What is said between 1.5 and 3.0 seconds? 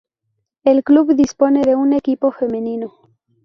de un equipo femenino